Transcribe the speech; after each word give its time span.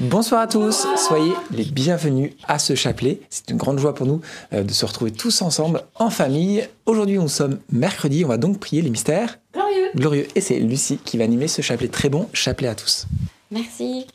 Bonsoir 0.00 0.40
à 0.40 0.46
tous, 0.48 0.88
soyez 0.96 1.32
les 1.52 1.64
bienvenus 1.64 2.32
à 2.48 2.58
ce 2.58 2.74
chapelet. 2.74 3.20
C'est 3.30 3.50
une 3.50 3.56
grande 3.56 3.78
joie 3.78 3.94
pour 3.94 4.06
nous 4.06 4.20
euh, 4.52 4.64
de 4.64 4.72
se 4.72 4.84
retrouver 4.84 5.12
tous 5.12 5.40
ensemble 5.40 5.82
en 5.94 6.10
famille. 6.10 6.66
Aujourd'hui, 6.84 7.16
nous 7.16 7.28
sommes 7.28 7.60
mercredi, 7.70 8.24
on 8.24 8.28
va 8.28 8.36
donc 8.36 8.58
prier 8.58 8.82
les 8.82 8.90
mystères 8.90 9.38
Glorieux. 9.52 9.90
glorieux. 9.94 10.26
Et 10.34 10.40
c'est 10.40 10.58
Lucie 10.58 10.98
qui 10.98 11.16
va 11.16 11.22
animer 11.22 11.46
ce 11.46 11.62
chapelet 11.62 11.86
très 11.86 12.08
bon. 12.08 12.28
Chapelet 12.32 12.66
à 12.66 12.74
tous. 12.74 13.06
Merci. 13.52 14.06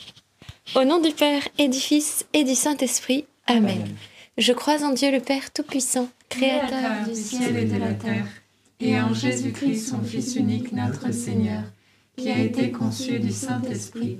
Au 0.75 0.83
nom 0.83 0.99
du 0.99 1.11
Père 1.11 1.43
et 1.57 1.69
du 1.69 1.79
Fils 1.79 2.25
et 2.33 2.43
du 2.43 2.55
Saint-Esprit. 2.55 3.23
Amen. 3.47 3.87
Je 4.37 4.51
crois 4.51 4.83
en 4.83 4.91
Dieu 4.91 5.11
le 5.11 5.21
Père 5.21 5.51
Tout-Puissant, 5.53 6.09
Créateur 6.27 7.07
du 7.07 7.15
ciel 7.15 7.55
et 7.55 7.65
de 7.65 7.77
la 7.77 7.93
terre, 7.93 8.25
et 8.81 8.99
en 8.99 9.13
Jésus-Christ, 9.13 9.89
son 9.89 10.01
Fils 10.01 10.35
unique, 10.35 10.73
notre 10.73 11.13
Seigneur, 11.13 11.63
qui 12.17 12.29
a 12.29 12.37
été 12.37 12.71
conçu 12.71 13.19
du 13.19 13.31
Saint-Esprit, 13.31 14.19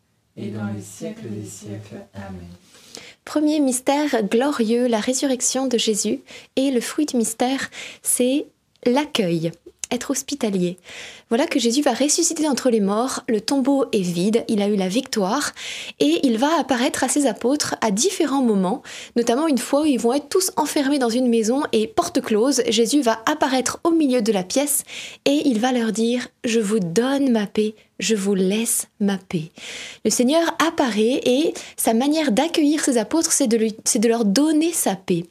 et 0.41 0.49
dans 0.49 0.67
les 0.75 0.81
siècles 0.81 1.29
des 1.29 1.45
siècles. 1.45 2.01
Amen. 2.13 2.47
Premier 3.23 3.59
mystère 3.59 4.23
glorieux, 4.23 4.87
la 4.87 4.99
résurrection 4.99 5.67
de 5.67 5.77
Jésus. 5.77 6.21
Et 6.55 6.71
le 6.71 6.81
fruit 6.81 7.05
du 7.05 7.17
mystère, 7.17 7.69
c'est 8.01 8.45
l'accueil, 8.85 9.51
être 9.91 10.11
hospitalier. 10.11 10.77
Voilà 11.29 11.45
que 11.45 11.59
Jésus 11.59 11.81
va 11.81 11.93
ressusciter 11.93 12.47
entre 12.47 12.69
les 12.69 12.79
morts, 12.79 13.23
le 13.27 13.41
tombeau 13.41 13.85
est 13.91 14.01
vide, 14.01 14.43
il 14.47 14.61
a 14.61 14.67
eu 14.67 14.75
la 14.75 14.87
victoire, 14.87 15.51
et 15.99 16.19
il 16.23 16.37
va 16.37 16.59
apparaître 16.59 17.03
à 17.03 17.07
ses 17.07 17.25
apôtres 17.25 17.75
à 17.81 17.91
différents 17.91 18.41
moments, 18.41 18.81
notamment 19.15 19.47
une 19.47 19.57
fois 19.57 19.81
où 19.83 19.85
ils 19.85 19.99
vont 19.99 20.13
être 20.13 20.29
tous 20.29 20.51
enfermés 20.57 20.99
dans 20.99 21.09
une 21.09 21.29
maison 21.29 21.63
et 21.71 21.87
porte 21.87 22.21
close, 22.21 22.63
Jésus 22.67 23.01
va 23.01 23.21
apparaître 23.25 23.79
au 23.83 23.91
milieu 23.91 24.21
de 24.21 24.31
la 24.31 24.43
pièce 24.43 24.83
et 25.25 25.41
il 25.45 25.59
va 25.59 25.71
leur 25.71 25.91
dire⁇ 25.91 26.23
Je 26.43 26.59
vous 26.59 26.79
donne 26.79 27.31
ma 27.31 27.47
paix, 27.47 27.75
je 27.99 28.15
vous 28.15 28.35
laisse 28.35 28.87
ma 28.99 29.17
paix. 29.17 29.51
Le 30.03 30.11
Seigneur 30.11 30.43
apparaît 30.65 31.21
et 31.25 31.53
sa 31.77 31.93
manière 31.93 32.31
d'accueillir 32.31 32.83
ses 32.83 32.97
apôtres, 32.97 33.31
c'est 33.31 33.47
de, 33.47 33.57
de 33.57 34.07
leur 34.07 34.25
donner 34.25 34.71
sa 34.73 34.95
paix. 34.95 35.25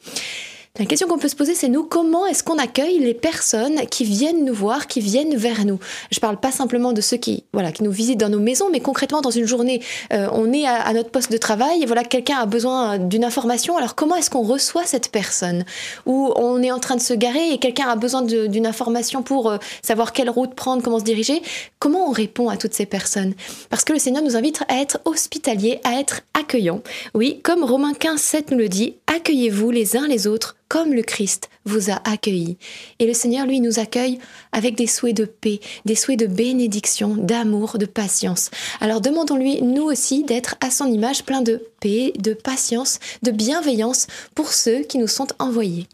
La 0.78 0.86
question 0.86 1.08
qu'on 1.08 1.18
peut 1.18 1.26
se 1.26 1.34
poser, 1.34 1.56
c'est 1.56 1.68
nous, 1.68 1.82
comment 1.82 2.26
est-ce 2.26 2.44
qu'on 2.44 2.56
accueille 2.56 3.00
les 3.00 3.12
personnes 3.12 3.86
qui 3.90 4.04
viennent 4.04 4.44
nous 4.44 4.54
voir, 4.54 4.86
qui 4.86 5.00
viennent 5.00 5.34
vers 5.34 5.64
nous? 5.64 5.80
Je 6.12 6.20
parle 6.20 6.38
pas 6.38 6.52
simplement 6.52 6.92
de 6.92 7.00
ceux 7.00 7.16
qui, 7.16 7.42
voilà, 7.52 7.72
qui 7.72 7.82
nous 7.82 7.90
visitent 7.90 8.20
dans 8.20 8.28
nos 8.28 8.38
maisons, 8.38 8.68
mais 8.70 8.78
concrètement 8.78 9.20
dans 9.20 9.32
une 9.32 9.46
journée, 9.46 9.82
euh, 10.12 10.28
on 10.32 10.52
est 10.52 10.66
à, 10.66 10.92
notre 10.92 11.10
poste 11.10 11.32
de 11.32 11.38
travail, 11.38 11.82
et 11.82 11.86
voilà, 11.86 12.04
quelqu'un 12.04 12.38
a 12.38 12.46
besoin 12.46 12.98
d'une 12.98 13.24
information. 13.24 13.76
Alors 13.76 13.96
comment 13.96 14.14
est-ce 14.14 14.30
qu'on 14.30 14.44
reçoit 14.44 14.84
cette 14.84 15.10
personne? 15.10 15.64
Ou 16.06 16.32
on 16.36 16.62
est 16.62 16.70
en 16.70 16.78
train 16.78 16.94
de 16.94 17.02
se 17.02 17.14
garer 17.14 17.50
et 17.50 17.58
quelqu'un 17.58 17.88
a 17.88 17.96
besoin 17.96 18.22
d'une 18.22 18.66
information 18.66 19.24
pour 19.24 19.50
euh, 19.50 19.58
savoir 19.82 20.12
quelle 20.12 20.30
route 20.30 20.54
prendre, 20.54 20.84
comment 20.84 21.00
se 21.00 21.04
diriger? 21.04 21.42
Comment 21.80 22.08
on 22.08 22.12
répond 22.12 22.48
à 22.48 22.56
toutes 22.56 22.74
ces 22.74 22.86
personnes? 22.86 23.34
Parce 23.70 23.82
que 23.84 23.92
le 23.92 23.98
Seigneur 23.98 24.22
nous 24.22 24.36
invite 24.36 24.62
à 24.68 24.80
être 24.80 25.00
hospitaliers, 25.04 25.80
à 25.82 25.98
être 25.98 26.20
accueillants. 26.32 26.80
Oui, 27.14 27.40
comme 27.42 27.64
Romains 27.64 27.92
15, 27.92 28.20
7 28.20 28.50
nous 28.52 28.58
le 28.58 28.68
dit, 28.68 28.94
accueillez-vous 29.08 29.72
les 29.72 29.96
uns 29.96 30.06
les 30.06 30.28
autres 30.28 30.54
comme 30.70 30.94
le 30.94 31.02
Christ 31.02 31.50
vous 31.64 31.90
a 31.90 32.00
accueillis. 32.08 32.56
Et 33.00 33.06
le 33.06 33.12
Seigneur, 33.12 33.44
lui, 33.44 33.60
nous 33.60 33.80
accueille 33.80 34.20
avec 34.52 34.76
des 34.76 34.86
souhaits 34.86 35.16
de 35.16 35.24
paix, 35.24 35.58
des 35.84 35.96
souhaits 35.96 36.20
de 36.20 36.26
bénédiction, 36.28 37.16
d'amour, 37.16 37.76
de 37.76 37.86
patience. 37.86 38.50
Alors 38.80 39.00
demandons-lui, 39.00 39.62
nous 39.62 39.82
aussi, 39.82 40.22
d'être 40.22 40.54
à 40.60 40.70
son 40.70 40.86
image 40.86 41.24
plein 41.24 41.42
de 41.42 41.60
paix, 41.80 42.12
de 42.16 42.34
patience, 42.34 43.00
de 43.22 43.32
bienveillance 43.32 44.06
pour 44.36 44.52
ceux 44.52 44.84
qui 44.84 44.98
nous 44.98 45.08
sont 45.08 45.26
envoyés. 45.40 45.88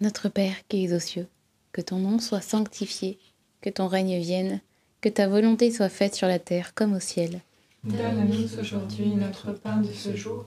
Notre 0.00 0.28
Père 0.28 0.54
qui 0.68 0.84
es 0.84 0.92
aux 0.94 1.00
cieux, 1.00 1.26
que 1.72 1.80
ton 1.80 1.96
nom 1.96 2.20
soit 2.20 2.40
sanctifié, 2.40 3.18
que 3.62 3.70
ton 3.70 3.88
règne 3.88 4.20
vienne, 4.20 4.60
que 5.00 5.08
ta 5.08 5.26
volonté 5.26 5.72
soit 5.72 5.88
faite 5.88 6.14
sur 6.14 6.28
la 6.28 6.38
terre 6.38 6.72
comme 6.74 6.94
au 6.94 7.00
ciel. 7.00 7.40
Donne-nous 7.82 8.60
aujourd'hui 8.60 9.08
notre 9.08 9.52
pain 9.52 9.78
de 9.78 9.92
ce 9.92 10.14
jour. 10.14 10.46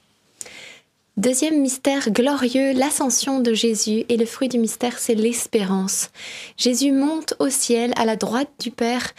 Deuxième 1.17 1.59
mystère 1.59 2.09
glorieux, 2.09 2.71
l'ascension 2.71 3.41
de 3.41 3.53
Jésus 3.53 4.05
et 4.07 4.15
le 4.15 4.25
fruit 4.25 4.47
du 4.47 4.57
mystère, 4.57 4.97
c'est 4.97 5.13
l'espérance. 5.13 6.09
Jésus 6.55 6.93
monte 6.93 7.33
au 7.39 7.49
ciel 7.49 7.91
à 7.97 8.05
la 8.05 8.15
droite 8.15 8.49
du 8.61 8.71
Père 8.71 9.11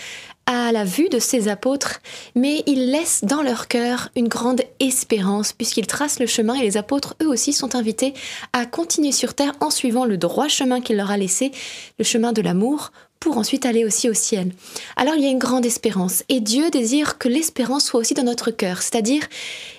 à 0.46 0.72
la 0.72 0.84
vue 0.84 1.10
de 1.10 1.18
ses 1.18 1.48
apôtres, 1.48 2.00
mais 2.34 2.62
il 2.66 2.90
laisse 2.90 3.24
dans 3.24 3.42
leur 3.42 3.68
cœur 3.68 4.08
une 4.16 4.28
grande 4.28 4.62
espérance 4.80 5.52
puisqu'il 5.52 5.86
trace 5.86 6.18
le 6.18 6.26
chemin 6.26 6.54
et 6.54 6.62
les 6.62 6.78
apôtres 6.78 7.14
eux 7.22 7.28
aussi 7.28 7.52
sont 7.52 7.76
invités 7.76 8.14
à 8.54 8.64
continuer 8.64 9.12
sur 9.12 9.34
terre 9.34 9.52
en 9.60 9.68
suivant 9.68 10.06
le 10.06 10.16
droit 10.16 10.48
chemin 10.48 10.80
qu'il 10.80 10.96
leur 10.96 11.10
a 11.10 11.18
laissé, 11.18 11.52
le 11.98 12.04
chemin 12.04 12.32
de 12.32 12.40
l'amour 12.40 12.90
pour 13.22 13.38
ensuite 13.38 13.66
aller 13.66 13.84
aussi 13.84 14.10
au 14.10 14.14
ciel. 14.14 14.50
Alors 14.96 15.14
il 15.14 15.22
y 15.22 15.28
a 15.28 15.30
une 15.30 15.38
grande 15.38 15.64
espérance 15.64 16.24
et 16.28 16.40
Dieu 16.40 16.70
désire 16.70 17.18
que 17.18 17.28
l'espérance 17.28 17.84
soit 17.84 18.00
aussi 18.00 18.14
dans 18.14 18.24
notre 18.24 18.50
cœur, 18.50 18.82
c'est-à-dire 18.82 19.22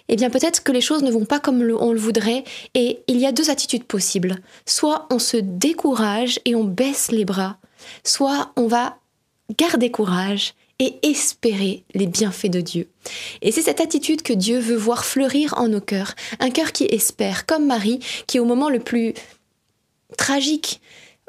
eh 0.07 0.15
bien 0.15 0.29
peut-être 0.29 0.63
que 0.63 0.71
les 0.71 0.79
choses 0.79 1.03
ne 1.03 1.11
vont 1.11 1.25
pas 1.25 1.41
comme 1.41 1.61
on 1.77 1.91
le 1.91 1.99
voudrait 1.99 2.45
et 2.73 2.99
il 3.07 3.17
y 3.17 3.25
a 3.25 3.33
deux 3.33 3.49
attitudes 3.49 3.83
possibles. 3.83 4.37
Soit 4.65 5.07
on 5.11 5.19
se 5.19 5.35
décourage 5.35 6.39
et 6.45 6.55
on 6.55 6.63
baisse 6.63 7.11
les 7.11 7.25
bras, 7.25 7.57
soit 8.05 8.53
on 8.55 8.67
va 8.67 8.97
garder 9.59 9.91
courage 9.91 10.53
et 10.79 10.95
espérer 11.03 11.83
les 11.93 12.07
bienfaits 12.07 12.47
de 12.49 12.61
Dieu. 12.61 12.87
Et 13.41 13.51
c'est 13.51 13.61
cette 13.61 13.81
attitude 13.81 14.21
que 14.21 14.31
Dieu 14.31 14.57
veut 14.59 14.77
voir 14.77 15.03
fleurir 15.03 15.53
en 15.57 15.67
nos 15.67 15.81
cœurs, 15.81 16.15
un 16.39 16.49
cœur 16.49 16.71
qui 16.71 16.85
espère, 16.85 17.45
comme 17.45 17.65
Marie, 17.65 17.99
qui 18.25 18.39
au 18.39 18.45
moment 18.45 18.69
le 18.69 18.79
plus 18.79 19.13
tragique, 20.17 20.79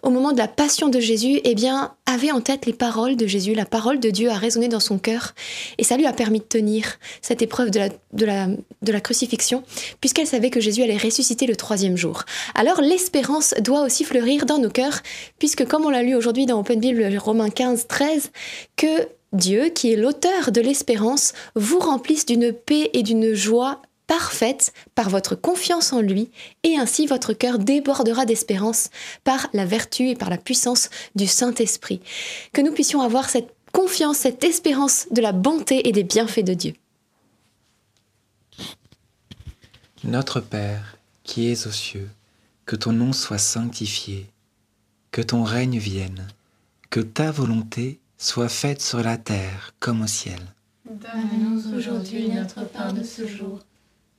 au 0.04 0.11
moment 0.11 0.32
de 0.32 0.38
la 0.38 0.49
passion 0.49 0.88
de 0.88 1.00
Jésus, 1.00 1.40
eh 1.44 1.54
bien, 1.54 1.94
avait 2.06 2.30
en 2.30 2.40
tête 2.40 2.66
les 2.66 2.73
paroles 2.73 3.16
de 3.16 3.26
Jésus, 3.26 3.54
la 3.54 3.64
parole 3.64 3.99
de 3.99 4.11
Dieu 4.11 4.30
a 4.30 4.34
résonné 4.34 4.68
dans 4.68 4.80
son 4.80 4.99
cœur, 4.99 5.34
et 5.78 5.84
ça 5.84 5.96
lui 5.96 6.06
a 6.06 6.12
permis 6.12 6.40
de 6.40 6.44
tenir 6.44 6.99
cette 7.23 7.42
épreuve 7.42 7.70
de 7.70 7.80
la, 7.80 7.88
de 8.12 8.92
la, 8.92 9.00
crucifixion, 9.00 9.62
puisqu'elle 10.00 10.26
savait 10.26 10.50
que 10.50 10.61
Jésus 10.61 10.82
allait 10.82 10.99
ressusciter 10.99 11.46
le 11.46 11.56
troisième 11.56 11.96
jour. 11.96 12.25
Alors 12.54 12.80
l'espérance 12.80 13.54
doit 13.61 13.82
aussi 13.82 14.04
fleurir 14.04 14.44
dans 14.46 14.58
nos 14.58 14.70
cœurs, 14.70 15.00
puisque 15.38 15.66
comme 15.66 15.87
on 15.87 15.90
l'a 15.90 16.02
lu 16.02 16.14
aujourd'hui 16.14 16.46
dans 16.46 16.61
Open 16.61 16.80
Bible 16.80 17.16
Romains 17.16 17.50
15, 17.50 17.87
13, 17.88 18.30
que 18.76 19.08
Dieu, 19.32 19.70
qui 19.70 19.92
est 19.92 19.96
l'auteur 19.96 20.52
de 20.52 20.61
l'espérance, 20.61 21.32
vous 21.56 21.80
remplisse 21.80 22.26
d'une 22.26 22.52
paix 22.52 22.90
et 22.92 23.02
d'une 23.02 23.34
joie 23.34 23.80
parfaite 24.06 24.73
par 24.94 25.08
votre 25.08 25.34
confiance 25.34 25.92
en 25.92 26.00
lui, 26.00 26.30
et 26.62 26.76
ainsi 26.76 27.06
votre 27.06 27.32
cœur 27.32 27.58
débordera 27.58 28.26
d'espérance 28.26 28.90
par 29.25 29.49
la 29.52 29.64
vertu 29.64 30.08
et 30.08 30.16
par 30.16 30.30
la 30.30 30.38
puissance 30.38 30.90
du 31.14 31.26
Saint-Esprit. 31.26 32.00
Que 32.52 32.61
nous 32.61 32.73
puissions 32.73 33.00
avoir 33.00 33.28
cette 33.28 33.54
confiance, 33.73 34.18
cette 34.18 34.44
espérance 34.44 35.06
de 35.11 35.20
la 35.20 35.32
bonté 35.32 35.88
et 35.88 35.92
des 35.92 36.04
bienfaits 36.04 36.44
de 36.44 36.54
Dieu. 36.54 36.75
Notre 40.04 40.40
Père, 40.40 40.99
qui 41.23 41.50
es 41.50 41.66
aux 41.66 41.73
cieux, 41.73 42.11
que 42.66 42.76
ton 42.76 42.92
nom 42.92 43.12
soit 43.12 43.38
sanctifié, 43.38 44.26
que 45.11 45.23
ton 45.23 45.44
règne 45.44 45.78
vienne, 45.78 46.26
que 46.90 47.00
ta 47.00 47.30
volonté 47.30 48.00
soit 48.18 48.49
faite 48.49 48.82
sur 48.82 49.02
la 49.02 49.16
terre 49.16 49.75
comme 49.80 50.02
au 50.02 50.06
ciel. 50.06 50.40
Donne-nous 50.84 51.75
aujourd'hui 51.75 52.28
notre 52.28 52.66
pain 52.66 52.92
de 52.92 53.02
ce 53.02 53.26
jour. 53.26 53.61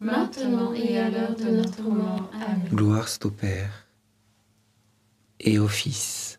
maintenant 0.00 0.72
et 0.74 0.98
à 0.98 1.10
l'heure 1.10 1.34
de 1.36 1.44
notre 1.44 1.82
mort. 1.82 2.30
Amen. 2.34 2.68
Gloire 2.70 3.08
soit 3.08 3.26
au 3.26 3.30
Père, 3.30 3.86
et 5.40 5.58
au 5.58 5.68
Fils, 5.68 6.38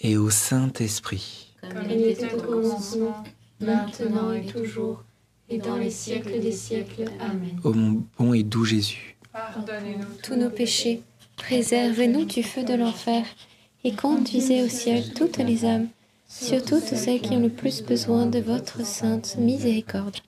et 0.00 0.16
au 0.16 0.30
Saint-Esprit, 0.30 1.54
Comme 1.60 1.90
il 1.90 2.02
était 2.02 2.32
au 2.34 2.42
commencement, 2.42 3.22
maintenant 3.60 4.32
et 4.32 4.44
toujours, 4.46 5.04
et 5.48 5.58
dans 5.58 5.76
les 5.76 5.90
siècles 5.90 6.40
des 6.40 6.52
siècles. 6.52 7.04
Amen. 7.20 7.60
ô 7.64 7.72
mon 7.72 8.02
bon 8.18 8.34
et 8.34 8.42
doux 8.42 8.64
Jésus. 8.64 9.16
Pardonnez-nous 9.32 10.16
tous 10.22 10.36
nos 10.36 10.50
péchés, 10.50 11.02
préservez-nous 11.36 12.24
du 12.24 12.42
feu 12.42 12.64
de 12.64 12.74
l'enfer, 12.74 13.24
et 13.84 13.94
conduisez 13.94 14.62
au 14.62 14.68
ciel 14.68 15.12
toutes 15.14 15.38
les 15.38 15.64
âmes, 15.64 15.88
surtout 16.28 16.80
toutes 16.80 16.96
celles 16.96 17.20
qui 17.20 17.34
ont 17.34 17.40
le 17.40 17.48
plus 17.48 17.82
besoin 17.82 18.26
de 18.26 18.38
votre 18.38 18.84
sainte 18.84 19.36
miséricorde. 19.38 20.18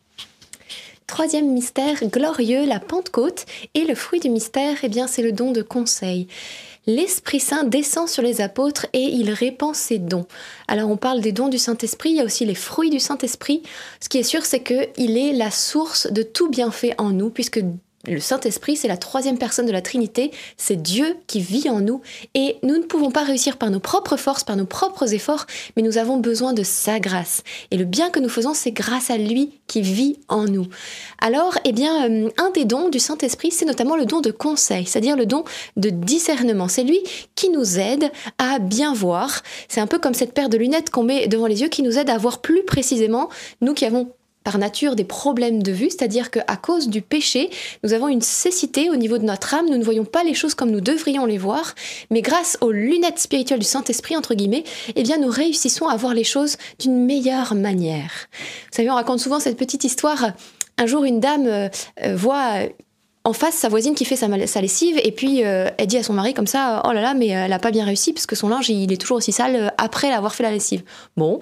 Troisième 1.07 1.53
mystère 1.53 2.03
glorieux, 2.07 2.65
la 2.65 2.81
Pentecôte, 2.81 3.45
et 3.75 3.85
le 3.85 3.95
fruit 3.95 4.21
du 4.21 4.31
mystère, 4.31 4.79
eh 4.83 4.89
bien, 4.89 5.07
c'est 5.07 5.23
le 5.23 5.33
don 5.33 5.53
de 5.53 5.61
conseil. 5.61 6.29
L'Esprit 6.87 7.41
Saint 7.41 7.65
descend 7.65 8.09
sur 8.09 8.23
les 8.23 8.41
apôtres 8.41 8.87
et 8.93 9.03
il 9.03 9.31
répand 9.31 9.75
ses 9.75 9.99
dons. 9.99 10.27
Alors 10.67 10.91
on 10.91 10.97
parle 10.97 11.21
des 11.21 11.33
dons 11.33 11.49
du 11.49 11.59
Saint-Esprit, 11.59 12.11
il 12.11 12.17
y 12.17 12.21
a 12.21 12.25
aussi 12.25 12.45
les 12.45 12.55
fruits 12.55 12.91
du 12.91 13.01
Saint-Esprit. 13.01 13.63
Ce 14.01 14.09
qui 14.09 14.19
est 14.19 14.23
sûr, 14.23 14.45
c'est 14.45 14.63
qu'il 14.63 15.17
est 15.17 15.33
la 15.33 15.51
source 15.51 16.11
de 16.11 16.23
tout 16.23 16.49
bienfait 16.49 16.95
en 16.99 17.11
nous, 17.11 17.31
puisque 17.31 17.63
le 18.07 18.21
Saint-Esprit, 18.21 18.77
c'est 18.77 18.89
la 18.89 18.97
troisième 18.97 19.39
personne 19.39 19.67
de 19.67 19.73
la 19.73 19.83
Trinité, 19.83 20.31
c'est 20.57 20.81
Dieu 20.81 21.17
qui 21.27 21.41
vit 21.41 21.69
en 21.69 21.81
nous, 21.81 22.01
et 22.35 22.57
nous 22.63 22.77
ne 22.77 22.83
pouvons 22.83 23.11
pas 23.11 23.25
réussir 23.25 23.57
par 23.57 23.71
nos 23.71 23.81
propres 23.81 24.17
forces, 24.17 24.45
par 24.45 24.57
nos 24.57 24.67
propres 24.67 25.13
efforts, 25.15 25.47
mais 25.77 25.83
nous 25.83 25.99
avons 25.99 26.19
besoin 26.19 26.53
de 26.53 26.63
sa 26.63 27.01
grâce. 27.01 27.43
Et 27.71 27.77
le 27.77 27.85
bien 27.85 28.11
que 28.11 28.21
nous 28.21 28.29
faisons, 28.29 28.55
c'est 28.55 28.73
grâce 28.73 29.11
à 29.11 29.17
lui 29.17 29.61
qui 29.67 29.83
vit 29.83 30.19
en 30.29 30.45
nous. 30.45 30.67
Alors, 31.21 31.59
eh 31.65 31.73
bien, 31.73 32.11
euh, 32.11 32.29
un 32.39 32.51
des 32.51 32.65
dons 32.65 32.89
du 32.89 32.99
Saint-Esprit, 32.99 33.51
c'est 33.51 33.65
notamment 33.65 33.97
le 33.97 34.05
don 34.05 34.21
de 34.21 34.31
conseil, 34.31 34.87
c'est-à-dire 34.87 35.17
le 35.17 35.27
don 35.27 35.45
de 35.77 35.91
discernement. 35.91 36.69
C'est 36.69 36.85
lui 36.85 37.01
qui 37.35 37.51
nous 37.51 37.79
aide 37.79 38.11
à 38.39 38.59
bien 38.59 38.95
voir. 38.95 39.43
C'est 39.69 39.81
un 39.81 39.87
peu 39.87 39.99
comme 39.99 40.15
cette 40.15 40.35
paire 40.35 40.49
de 40.49 40.57
lunettes 40.57 40.91
qu'on 40.91 41.03
met 41.03 41.29
devant 41.29 41.47
les 41.47 41.63
yeux 41.63 41.69
qui 41.69 41.83
nous 41.83 41.99
aide 41.99 42.11
à 42.11 42.19
voir 42.19 42.41
plus 42.41 42.65
précisément, 42.65 43.29
nous 43.61 43.75
qui 43.75 43.85
avons 43.85 44.11
par 44.45 44.59
nature 44.59 44.95
des 44.95 45.05
problèmes 45.05 45.63
de 45.63 45.73
vue, 45.73 45.91
c'est-à-dire 45.91 46.31
qu'à 46.31 46.57
cause 46.57 46.89
du 46.89 47.03
péché, 47.03 47.51
nous 47.83 47.95
avons 47.95 48.09
une 48.09 48.21
cécité 48.21 48.91
au 48.91 48.97
niveau 48.97 49.19
de 49.19 49.25
notre 49.25 49.55
âme, 49.55 49.67
nous 49.69 49.79
ne 49.79 49.83
voyons 49.83 50.05
pas 50.05 50.23
les 50.23 50.35
choses 50.35 50.55
comme 50.55 50.71
nous 50.71 50.83
devrions 50.83 51.25
les 51.25 51.39
voir, 51.39 51.75
mais 52.11 52.21
grâce 52.21 52.59
aux 52.61 52.71
lunettes 52.71 53.19
spirituelles 53.19 53.59
du 53.59 53.67
Saint-Esprit, 53.67 54.17
entre 54.17 54.35
guillemets, 54.35 54.65
eh 54.95 55.03
bien 55.03 55.19
nous 55.19 55.31
réussissons 55.31 55.89
à 55.89 55.97
voir 55.97 56.15
les 56.15 56.25
choses 56.25 56.57
d'une 56.79 57.05
meilleure 57.05 57.55
manière. 57.55 58.29
Vous 58.33 58.77
savez, 58.77 58.91
on 58.91 58.95
raconte 58.95 59.21
souvent 59.21 59.41
cette 59.41 59.57
petite 59.57 59.85
histoire. 59.85 60.33
Un 60.77 60.87
jour, 60.87 61.05
une 61.05 61.21
dame 61.21 61.47
euh, 61.47 61.69
euh, 62.05 62.15
voit 62.15 62.65
en 63.27 63.33
face 63.33 63.55
sa 63.55 63.69
voisine 63.69 63.95
qui 63.95 64.05
fait 64.05 64.17
sa, 64.17 64.29
lessive 64.61 65.01
et 65.03 65.11
puis 65.11 65.45
euh, 65.45 65.71
elle 65.79 65.87
dit 65.87 65.97
à 65.97 66.03
son 66.03 66.13
mari 66.13 66.35
comme 66.35 66.47
ça 66.47 66.83
oh 66.87 66.93
là 66.93 67.01
là 67.01 67.15
mais 67.15 67.29
elle 67.29 67.53
a 67.53 67.59
pas 67.59 67.71
bien 67.71 67.87
réussi 67.87 68.13
parce 68.13 68.27
que 68.27 68.37
son 68.37 68.49
linge 68.49 68.69
il 68.69 68.93
est 68.93 69.01
toujours 69.01 69.17
aussi 69.17 69.33
sale 69.33 69.57
euh, 69.57 69.69
après 69.79 70.11
l'avoir 70.11 70.35
fait 70.35 70.43
la 70.43 70.51
lessive 70.51 70.83
bon. 71.17 71.41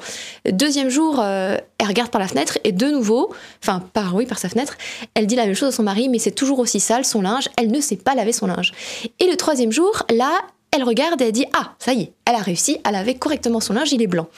Deuxième 0.48 0.88
jour 0.88 1.18
euh, 1.18 1.56
elle 1.78 1.86
regarde 1.88 2.10
par 2.10 2.20
la 2.20 2.28
fenêtre 2.28 2.58
et 2.62 2.70
de 2.70 2.86
nouveau 2.86 3.34
enfin 3.62 3.82
par 3.92 4.14
oui 4.14 4.26
par 4.26 4.38
sa 4.38 4.48
fenêtre 4.48 4.76
elle 5.14 5.26
dit 5.26 5.34
la 5.34 5.44
même 5.44 5.56
chose 5.56 5.70
à 5.70 5.72
son 5.72 5.82
mari 5.82 6.08
mais 6.08 6.20
c'est 6.20 6.30
toujours 6.30 6.60
aussi 6.60 6.78
sale 6.78 7.04
son 7.04 7.20
linge 7.20 7.48
elle 7.58 7.72
ne 7.72 7.80
sait 7.80 7.96
pas 7.96 8.14
laver 8.14 8.32
son 8.32 8.46
linge. 8.46 8.72
Et 9.18 9.26
le 9.26 9.36
troisième 9.36 9.72
jour 9.72 10.04
là 10.08 10.40
elle 10.72 10.84
regarde 10.84 11.20
et 11.20 11.26
elle 11.26 11.32
dit 11.32 11.44
Ah, 11.52 11.74
ça 11.78 11.92
y 11.92 12.02
est, 12.02 12.12
elle 12.24 12.34
a 12.34 12.38
réussi, 12.38 12.78
elle 12.88 12.94
avait 12.94 13.14
correctement 13.14 13.60
son 13.60 13.74
linge, 13.74 13.92
il 13.92 14.00
est 14.00 14.06
blanc. 14.06 14.28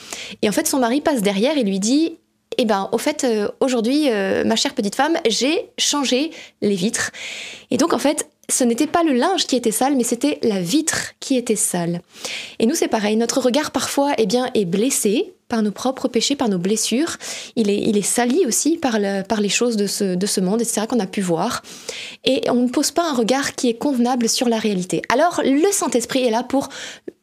Et 0.41 0.49
en 0.49 0.51
fait, 0.51 0.67
son 0.67 0.79
mari 0.79 0.99
passe 0.99 1.21
derrière 1.21 1.57
et 1.57 1.63
lui 1.63 1.79
dit 1.79 2.17
Eh 2.57 2.65
ben, 2.65 2.89
au 2.91 2.97
fait, 2.97 3.23
euh, 3.23 3.47
aujourd'hui, 3.59 4.09
euh, 4.09 4.43
ma 4.43 4.55
chère 4.55 4.73
petite 4.73 4.95
femme, 4.95 5.17
j'ai 5.27 5.69
changé 5.77 6.31
les 6.61 6.75
vitres. 6.75 7.11
Et 7.71 7.77
donc, 7.77 7.93
en 7.93 7.97
fait, 7.99 8.27
ce 8.49 8.63
n'était 8.63 8.87
pas 8.87 9.03
le 9.03 9.13
linge 9.13 9.45
qui 9.47 9.55
était 9.55 9.71
sale, 9.71 9.95
mais 9.95 10.03
c'était 10.03 10.39
la 10.43 10.59
vitre 10.61 11.13
qui 11.19 11.35
était 11.35 11.55
sale. 11.55 12.01
Et 12.59 12.65
nous, 12.65 12.75
c'est 12.75 12.87
pareil. 12.87 13.15
Notre 13.17 13.39
regard, 13.41 13.71
parfois, 13.71 14.13
eh 14.17 14.25
bien, 14.25 14.49
est 14.53 14.65
blessé 14.65 15.33
par 15.47 15.61
nos 15.61 15.71
propres 15.71 16.07
péchés, 16.07 16.35
par 16.35 16.49
nos 16.49 16.57
blessures. 16.57 17.17
Il 17.55 17.69
est, 17.69 17.77
il 17.77 17.97
est 17.97 18.01
sali 18.01 18.45
aussi 18.47 18.77
par, 18.77 18.97
le- 18.99 19.21
par 19.23 19.41
les 19.41 19.49
choses 19.49 19.77
de 19.77 19.85
ce, 19.87 20.15
de 20.15 20.25
ce 20.25 20.41
monde, 20.41 20.61
etc., 20.61 20.83
qu'on 20.89 20.99
a 20.99 21.05
pu 21.07 21.21
voir. 21.21 21.61
Et 22.23 22.49
on 22.49 22.55
ne 22.63 22.67
pose 22.69 22.91
pas 22.91 23.07
un 23.09 23.13
regard 23.13 23.53
qui 23.55 23.69
est 23.69 23.75
convenable 23.75 24.27
sur 24.29 24.47
la 24.49 24.57
réalité. 24.59 25.01
Alors, 25.09 25.41
le 25.43 25.71
Saint-Esprit 25.71 26.23
est 26.25 26.31
là 26.31 26.41
pour 26.43 26.69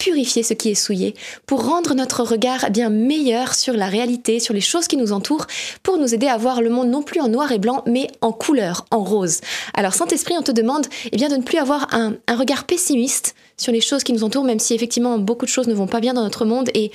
purifier 0.02 0.42
ce 0.42 0.52
qui 0.52 0.68
est 0.68 0.74
souillé, 0.74 1.14
pour 1.46 1.64
rendre 1.64 1.94
notre 1.94 2.24
regard 2.24 2.72
bien 2.72 2.90
meilleur 2.90 3.54
sur 3.54 3.74
la 3.74 3.86
réalité, 3.86 4.40
sur 4.40 4.52
les 4.52 4.60
choses 4.60 4.88
qui 4.88 4.96
nous 4.96 5.12
entourent, 5.12 5.46
pour 5.84 5.96
nous 5.96 6.12
aider 6.12 6.26
à 6.26 6.36
voir 6.36 6.60
le 6.60 6.70
monde 6.70 6.88
non 6.88 7.04
plus 7.04 7.20
en 7.20 7.28
noir 7.28 7.52
et 7.52 7.60
blanc, 7.60 7.84
mais 7.86 8.08
en 8.20 8.32
couleur, 8.32 8.84
en 8.90 9.04
rose. 9.04 9.40
Alors, 9.74 9.94
Saint-Esprit, 9.94 10.34
on 10.36 10.42
te 10.42 10.50
demande 10.50 10.88
eh 11.12 11.16
bien, 11.16 11.28
de 11.28 11.36
ne 11.36 11.42
plus 11.42 11.58
avoir 11.58 11.94
un, 11.94 12.16
un 12.26 12.36
regard 12.36 12.64
pessimiste 12.64 13.36
sur 13.56 13.72
les 13.72 13.80
choses 13.80 14.02
qui 14.02 14.12
nous 14.12 14.24
entourent, 14.24 14.42
même 14.42 14.58
si 14.58 14.74
effectivement 14.74 15.18
beaucoup 15.18 15.44
de 15.44 15.50
choses 15.50 15.68
ne 15.68 15.74
vont 15.74 15.86
pas 15.86 16.00
bien 16.00 16.14
dans 16.14 16.24
notre 16.24 16.46
monde 16.46 16.68
et 16.74 16.90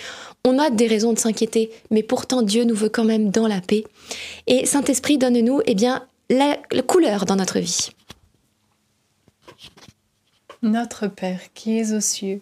on 0.45 0.59
a 0.59 0.69
des 0.69 0.87
raisons 0.87 1.13
de 1.13 1.19
s'inquiéter, 1.19 1.71
mais 1.91 2.03
pourtant 2.03 2.41
Dieu 2.41 2.65
nous 2.65 2.75
veut 2.75 2.89
quand 2.89 3.05
même 3.05 3.29
dans 3.29 3.47
la 3.47 3.61
paix. 3.61 3.85
Et 4.47 4.65
Saint-Esprit, 4.65 5.17
donne-nous 5.17 5.61
eh 5.65 5.75
bien, 5.75 6.05
la, 6.29 6.57
la 6.73 6.81
couleur 6.81 7.25
dans 7.25 7.37
notre 7.37 7.59
vie. 7.59 7.87
Notre 10.61 11.07
Père 11.07 11.39
qui 11.53 11.79
es 11.79 11.93
aux 11.93 12.01
cieux, 12.01 12.41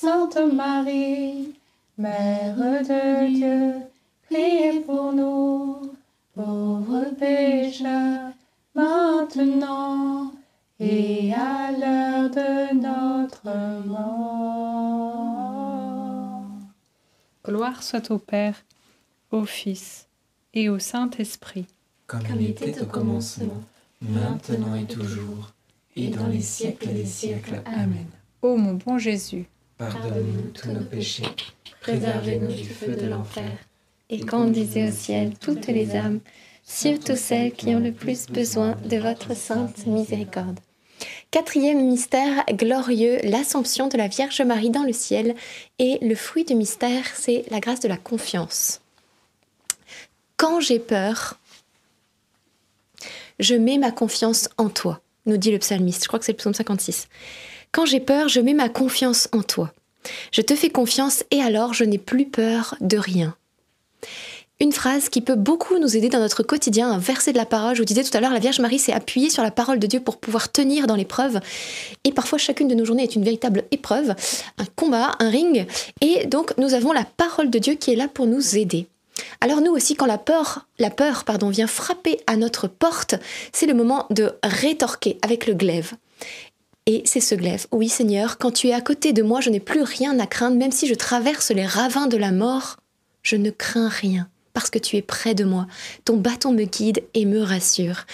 Sainte 0.00 0.38
Marie, 0.54 1.52
Mère 1.98 2.56
de 2.56 3.28
Dieu, 3.34 3.74
priez 4.24 4.80
pour 4.80 5.12
nous, 5.12 5.92
pauvres 6.34 7.10
pécheurs, 7.18 8.30
maintenant 8.74 10.32
et 10.78 11.34
à 11.34 11.72
l'heure 11.72 12.30
de 12.30 12.74
notre 12.80 13.44
mort. 13.86 14.06
Gloire 17.44 17.82
soit 17.82 18.10
au 18.10 18.16
Père, 18.16 18.64
au 19.30 19.44
Fils 19.44 20.08
et 20.54 20.70
au 20.70 20.78
Saint-Esprit. 20.78 21.66
Comme, 22.06 22.26
comme 22.26 22.40
il 22.40 22.52
était 22.52 22.80
au 22.80 22.86
commencement, 22.86 23.62
maintenant 24.00 24.76
et 24.76 24.86
toujours, 24.86 25.52
et 25.94 26.08
dans 26.08 26.28
les 26.28 26.40
siècles 26.40 26.88
des 26.88 27.04
siècles. 27.04 27.60
Amen. 27.66 28.06
Ô 28.40 28.56
mon 28.56 28.72
bon 28.72 28.96
Jésus, 28.96 29.44
Pardonne-nous 29.80 30.50
tous 30.50 30.68
nos 30.68 30.84
péchés, 30.84 31.24
préservez-nous 31.80 32.52
du 32.52 32.66
feu 32.66 32.94
de 32.96 33.06
l'enfer, 33.06 33.50
Et 34.10 34.20
conduisez 34.20 34.86
au 34.86 34.92
ciel 34.92 35.32
toutes 35.40 35.68
les 35.68 35.96
âmes, 35.96 36.20
surtout 36.62 37.16
celles 37.16 37.52
qui 37.52 37.74
ont 37.74 37.80
le 37.80 37.90
plus 37.90 38.26
besoin 38.26 38.76
de 38.84 38.98
votre 38.98 39.34
sainte 39.34 39.86
miséricorde. 39.86 40.60
Quatrième 41.30 41.82
mystère 41.82 42.44
glorieux, 42.50 43.20
l'Assomption 43.22 43.88
de 43.88 43.96
la 43.96 44.08
Vierge 44.08 44.42
Marie 44.42 44.68
dans 44.68 44.82
le 44.82 44.92
ciel. 44.92 45.34
Et 45.78 45.98
le 46.02 46.14
fruit 46.14 46.44
du 46.44 46.54
mystère, 46.54 47.06
c'est 47.14 47.46
la 47.50 47.60
grâce 47.60 47.80
de 47.80 47.88
la 47.88 47.96
confiance. 47.96 48.82
Quand 50.36 50.60
j'ai 50.60 50.78
peur, 50.78 51.40
je 53.38 53.54
mets 53.54 53.78
ma 53.78 53.92
confiance 53.92 54.50
en 54.58 54.68
toi, 54.68 55.00
nous 55.24 55.38
dit 55.38 55.52
le 55.52 55.58
psalmiste. 55.58 56.02
Je 56.02 56.08
crois 56.08 56.18
que 56.18 56.26
c'est 56.26 56.32
le 56.32 56.36
psaume 56.36 56.52
56. 56.52 57.08
Quand 57.72 57.86
j'ai 57.86 58.00
peur, 58.00 58.28
je 58.28 58.40
mets 58.40 58.54
ma 58.54 58.68
confiance 58.68 59.28
en 59.32 59.42
toi. 59.42 59.72
Je 60.32 60.42
te 60.42 60.56
fais 60.56 60.70
confiance 60.70 61.24
et 61.30 61.40
alors 61.40 61.72
je 61.72 61.84
n'ai 61.84 61.98
plus 61.98 62.26
peur 62.26 62.74
de 62.80 62.96
rien. 62.96 63.36
Une 64.62 64.72
phrase 64.72 65.08
qui 65.08 65.22
peut 65.22 65.36
beaucoup 65.36 65.78
nous 65.78 65.96
aider 65.96 66.08
dans 66.08 66.18
notre 66.18 66.42
quotidien, 66.42 66.90
un 66.90 66.98
verset 66.98 67.32
de 67.32 67.38
la 67.38 67.46
parole. 67.46 67.74
Je 67.74 67.80
vous 67.80 67.86
disais 67.86 68.02
tout 68.02 68.14
à 68.14 68.20
l'heure, 68.20 68.32
la 68.32 68.40
Vierge 68.40 68.60
Marie 68.60 68.78
s'est 68.78 68.92
appuyée 68.92 69.30
sur 69.30 69.42
la 69.42 69.50
parole 69.50 69.78
de 69.78 69.86
Dieu 69.86 70.00
pour 70.00 70.18
pouvoir 70.18 70.52
tenir 70.52 70.86
dans 70.86 70.96
l'épreuve. 70.96 71.40
Et 72.04 72.12
parfois, 72.12 72.38
chacune 72.38 72.68
de 72.68 72.74
nos 72.74 72.84
journées 72.84 73.04
est 73.04 73.14
une 73.14 73.24
véritable 73.24 73.64
épreuve, 73.70 74.14
un 74.58 74.66
combat, 74.76 75.12
un 75.18 75.30
ring. 75.30 75.66
Et 76.02 76.26
donc, 76.26 76.52
nous 76.58 76.74
avons 76.74 76.92
la 76.92 77.04
parole 77.04 77.48
de 77.48 77.58
Dieu 77.58 77.74
qui 77.74 77.92
est 77.92 77.96
là 77.96 78.08
pour 78.08 78.26
nous 78.26 78.58
aider. 78.58 78.86
Alors 79.40 79.60
nous 79.60 79.72
aussi, 79.72 79.94
quand 79.94 80.06
la 80.06 80.18
peur, 80.18 80.66
la 80.78 80.90
peur 80.90 81.24
pardon, 81.24 81.48
vient 81.48 81.66
frapper 81.66 82.20
à 82.26 82.36
notre 82.36 82.68
porte, 82.68 83.14
c'est 83.52 83.66
le 83.66 83.74
moment 83.74 84.06
de 84.10 84.32
rétorquer 84.42 85.18
avec 85.22 85.46
le 85.46 85.54
glaive. 85.54 85.94
Et 86.86 87.02
c'est 87.04 87.20
ce 87.20 87.34
glaive. 87.34 87.66
Oui 87.72 87.88
Seigneur, 87.88 88.38
quand 88.38 88.50
tu 88.50 88.68
es 88.68 88.72
à 88.72 88.80
côté 88.80 89.12
de 89.12 89.22
moi, 89.22 89.40
je 89.40 89.50
n'ai 89.50 89.60
plus 89.60 89.82
rien 89.82 90.18
à 90.18 90.26
craindre, 90.26 90.56
même 90.56 90.72
si 90.72 90.86
je 90.86 90.94
traverse 90.94 91.50
les 91.50 91.66
ravins 91.66 92.06
de 92.06 92.16
la 92.16 92.32
mort, 92.32 92.78
je 93.22 93.36
ne 93.36 93.50
crains 93.50 93.88
rien 93.88 94.28
parce 94.60 94.68
que 94.68 94.78
tu 94.78 94.96
es 94.96 95.02
près 95.02 95.34
de 95.34 95.44
moi. 95.44 95.66
Ton 96.04 96.18
bâton 96.18 96.52
me 96.52 96.64
guide 96.64 97.02
et 97.14 97.24
me 97.24 97.40
rassure. 97.40 98.04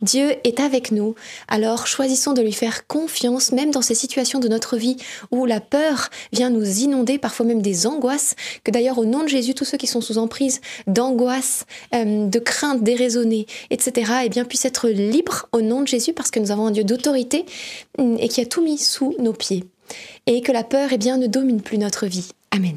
Dieu 0.00 0.34
est 0.42 0.58
avec 0.58 0.90
nous, 0.90 1.14
alors 1.46 1.86
choisissons 1.86 2.32
de 2.32 2.42
lui 2.42 2.52
faire 2.52 2.88
confiance, 2.88 3.52
même 3.52 3.70
dans 3.70 3.82
ces 3.82 3.94
situations 3.94 4.40
de 4.40 4.48
notre 4.48 4.76
vie 4.76 4.96
où 5.30 5.46
la 5.46 5.60
peur 5.60 6.10
vient 6.32 6.50
nous 6.50 6.80
inonder, 6.80 7.18
parfois 7.18 7.46
même 7.46 7.62
des 7.62 7.86
angoisses, 7.86 8.34
que 8.64 8.72
d'ailleurs 8.72 8.98
au 8.98 9.04
nom 9.04 9.22
de 9.22 9.28
Jésus, 9.28 9.54
tous 9.54 9.64
ceux 9.64 9.78
qui 9.78 9.86
sont 9.86 10.00
sous 10.00 10.18
emprise 10.18 10.60
d'angoisse, 10.88 11.66
euh, 11.94 12.26
de 12.26 12.38
crainte 12.40 12.82
déraisonnée, 12.82 13.46
etc., 13.70 14.12
eh 14.24 14.28
bien, 14.28 14.44
puissent 14.44 14.64
être 14.64 14.88
libres 14.88 15.46
au 15.52 15.62
nom 15.62 15.82
de 15.82 15.86
Jésus 15.86 16.12
parce 16.12 16.32
que 16.32 16.40
nous 16.40 16.50
avons 16.50 16.66
un 16.66 16.72
Dieu 16.72 16.82
d'autorité 16.82 17.46
mm, 17.98 18.16
et 18.18 18.26
qui 18.26 18.40
a 18.40 18.46
tout 18.46 18.64
mis 18.64 18.78
sous 18.78 19.14
nos 19.20 19.34
pieds. 19.34 19.66
Et 20.26 20.40
que 20.40 20.50
la 20.50 20.64
peur, 20.64 20.88
eh 20.90 20.98
bien, 20.98 21.16
ne 21.16 21.28
domine 21.28 21.60
plus 21.60 21.78
notre 21.78 22.06
vie. 22.06 22.30
Amen. 22.50 22.76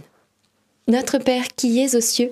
Notre 0.88 1.18
Père 1.18 1.48
qui 1.56 1.80
es 1.80 1.96
aux 1.96 2.02
cieux, 2.02 2.32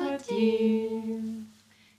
soit-il. 0.00 1.44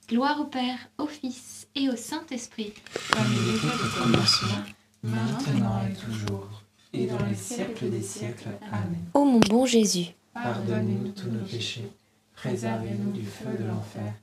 Gloire 0.09 0.41
au 0.41 0.45
Père, 0.45 0.89
au 0.97 1.07
Fils 1.07 1.67
et 1.75 1.89
au 1.89 1.95
Saint-Esprit. 1.95 2.73
Comme 3.11 3.21
il 3.31 3.55
était 3.55 3.67
au 3.67 4.03
commencement, 4.03 4.63
maintenant 5.03 5.81
et 5.89 5.93
toujours, 5.93 6.63
et 6.93 7.05
dans 7.07 7.25
les 7.25 7.35
siècles 7.35 7.89
des 7.89 8.01
siècles. 8.01 8.49
Amen. 8.71 9.05
Ô 9.13 9.23
mon 9.23 9.39
bon 9.39 9.65
Jésus, 9.65 10.07
Pardonnez-nous 10.33 11.11
tous 11.11 11.29
nos 11.29 11.45
péchés, 11.45 11.89
préservez-nous 12.35 13.11
du 13.11 13.25
feu 13.25 13.57
de 13.57 13.65
l'enfer, 13.65 14.13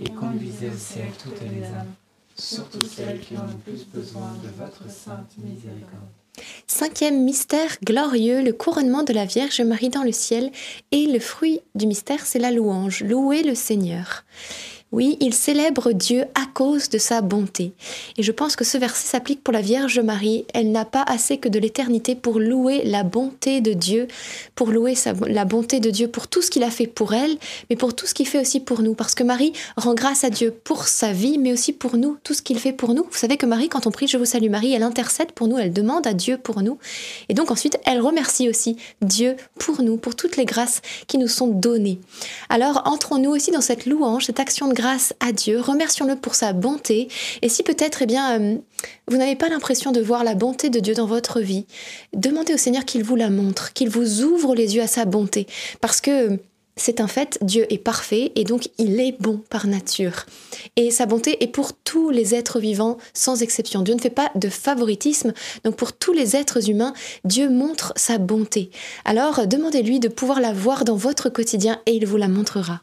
et 0.00 0.08
conduisez 0.10 0.70
au 0.70 0.76
ciel 0.76 1.08
toutes 1.22 1.40
les 1.42 1.64
âmes, 1.64 1.92
surtout 2.34 2.84
celles 2.84 3.20
qui 3.20 3.36
ont 3.36 3.46
le 3.46 3.54
plus 3.54 3.86
besoin 3.86 4.32
de 4.42 4.48
votre 4.48 4.90
sainte 4.90 5.36
miséricorde. 5.38 6.15
Cinquième 6.66 7.22
mystère 7.22 7.76
glorieux, 7.84 8.42
le 8.42 8.52
couronnement 8.52 9.02
de 9.02 9.12
la 9.12 9.24
Vierge 9.24 9.60
Marie 9.60 9.88
dans 9.88 10.02
le 10.02 10.12
ciel. 10.12 10.50
Et 10.92 11.06
le 11.06 11.18
fruit 11.18 11.60
du 11.74 11.86
mystère, 11.86 12.26
c'est 12.26 12.38
la 12.38 12.50
louange. 12.50 13.02
Louer 13.02 13.42
le 13.42 13.54
Seigneur. 13.54 14.24
Oui, 14.96 15.18
il 15.20 15.34
célèbre 15.34 15.92
Dieu 15.92 16.22
à 16.34 16.46
cause 16.54 16.88
de 16.88 16.96
sa 16.96 17.20
bonté. 17.20 17.72
Et 18.16 18.22
je 18.22 18.32
pense 18.32 18.56
que 18.56 18.64
ce 18.64 18.78
verset 18.78 19.08
s'applique 19.08 19.44
pour 19.44 19.52
la 19.52 19.60
Vierge 19.60 20.00
Marie. 20.00 20.46
Elle 20.54 20.72
n'a 20.72 20.86
pas 20.86 21.02
assez 21.02 21.36
que 21.36 21.50
de 21.50 21.58
l'éternité 21.58 22.14
pour 22.14 22.40
louer 22.40 22.82
la 22.82 23.02
bonté 23.02 23.60
de 23.60 23.74
Dieu, 23.74 24.08
pour 24.54 24.70
louer 24.70 24.94
la 25.26 25.44
bonté 25.44 25.80
de 25.80 25.90
Dieu 25.90 26.08
pour 26.08 26.28
tout 26.28 26.40
ce 26.40 26.50
qu'il 26.50 26.62
a 26.62 26.70
fait 26.70 26.86
pour 26.86 27.12
elle, 27.12 27.36
mais 27.68 27.76
pour 27.76 27.94
tout 27.94 28.06
ce 28.06 28.14
qu'il 28.14 28.26
fait 28.26 28.40
aussi 28.40 28.58
pour 28.58 28.80
nous. 28.80 28.94
Parce 28.94 29.14
que 29.14 29.22
Marie 29.22 29.52
rend 29.76 29.92
grâce 29.92 30.24
à 30.24 30.30
Dieu 30.30 30.50
pour 30.64 30.88
sa 30.88 31.12
vie, 31.12 31.36
mais 31.36 31.52
aussi 31.52 31.74
pour 31.74 31.98
nous, 31.98 32.16
tout 32.24 32.32
ce 32.32 32.40
qu'il 32.40 32.58
fait 32.58 32.72
pour 32.72 32.94
nous. 32.94 33.04
Vous 33.04 33.18
savez 33.18 33.36
que 33.36 33.44
Marie, 33.44 33.68
quand 33.68 33.86
on 33.86 33.90
prie 33.90 34.06
Je 34.06 34.16
vous 34.16 34.24
salue 34.24 34.48
Marie, 34.48 34.72
elle 34.72 34.82
intercède 34.82 35.32
pour 35.32 35.46
nous, 35.46 35.58
elle 35.58 35.74
demande 35.74 36.06
à 36.06 36.14
Dieu 36.14 36.38
pour 36.38 36.62
nous. 36.62 36.78
Et 37.28 37.34
donc 37.34 37.50
ensuite, 37.50 37.78
elle 37.84 38.00
remercie 38.00 38.48
aussi 38.48 38.78
Dieu 39.02 39.36
pour 39.58 39.82
nous, 39.82 39.98
pour 39.98 40.16
toutes 40.16 40.38
les 40.38 40.46
grâces 40.46 40.80
qui 41.06 41.18
nous 41.18 41.28
sont 41.28 41.48
données. 41.48 41.98
Alors 42.48 42.80
entrons-nous 42.86 43.32
aussi 43.32 43.50
dans 43.50 43.60
cette 43.60 43.84
louange, 43.84 44.24
cette 44.24 44.40
action 44.40 44.68
de 44.68 44.72
grâce 44.72 44.85
à 45.20 45.32
Dieu, 45.32 45.60
remercions-le 45.60 46.16
pour 46.16 46.34
sa 46.34 46.52
bonté. 46.52 47.08
Et 47.42 47.48
si 47.48 47.62
peut-être, 47.62 48.02
eh 48.02 48.06
bien, 48.06 48.40
euh, 48.40 48.56
vous 49.08 49.16
n'avez 49.16 49.36
pas 49.36 49.48
l'impression 49.48 49.92
de 49.92 50.00
voir 50.00 50.24
la 50.24 50.34
bonté 50.34 50.70
de 50.70 50.80
Dieu 50.80 50.94
dans 50.94 51.06
votre 51.06 51.40
vie, 51.40 51.66
demandez 52.12 52.54
au 52.54 52.58
Seigneur 52.58 52.84
qu'il 52.84 53.02
vous 53.02 53.16
la 53.16 53.30
montre, 53.30 53.72
qu'il 53.72 53.88
vous 53.88 54.22
ouvre 54.22 54.54
les 54.54 54.76
yeux 54.76 54.82
à 54.82 54.86
sa 54.86 55.04
bonté. 55.04 55.46
Parce 55.80 56.00
que 56.00 56.38
c'est 56.78 57.00
un 57.00 57.06
fait, 57.06 57.38
Dieu 57.40 57.66
est 57.72 57.78
parfait 57.78 58.32
et 58.34 58.44
donc 58.44 58.68
il 58.76 59.00
est 59.00 59.18
bon 59.18 59.38
par 59.48 59.66
nature. 59.66 60.26
Et 60.76 60.90
sa 60.90 61.06
bonté 61.06 61.42
est 61.42 61.48
pour 61.48 61.72
tous 61.72 62.10
les 62.10 62.34
êtres 62.34 62.60
vivants 62.60 62.98
sans 63.14 63.42
exception. 63.42 63.80
Dieu 63.80 63.94
ne 63.94 64.00
fait 64.00 64.10
pas 64.10 64.30
de 64.34 64.50
favoritisme, 64.50 65.32
donc 65.64 65.76
pour 65.76 65.94
tous 65.94 66.12
les 66.12 66.36
êtres 66.36 66.68
humains, 66.68 66.92
Dieu 67.24 67.48
montre 67.48 67.94
sa 67.96 68.18
bonté. 68.18 68.70
Alors 69.06 69.46
demandez-lui 69.46 70.00
de 70.00 70.08
pouvoir 70.08 70.40
la 70.40 70.52
voir 70.52 70.84
dans 70.84 70.96
votre 70.96 71.30
quotidien 71.30 71.80
et 71.86 71.92
il 71.92 72.06
vous 72.06 72.18
la 72.18 72.28
montrera. 72.28 72.82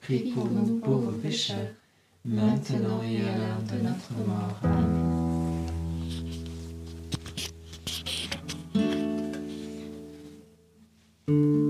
prie 0.00 0.32
pour 0.32 0.46
nous 0.46 0.78
pauvres 0.78 1.12
pécheurs, 1.12 1.74
maintenant 2.24 3.02
et 3.02 3.20
à 3.22 3.36
l'heure 3.36 3.62
de 3.70 3.82
notre 3.82 4.12
mort. 4.26 4.60
Amen. 11.28 11.69